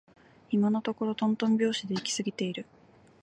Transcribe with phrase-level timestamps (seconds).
[0.49, 2.65] 今のところとんとん拍子で行き過ぎている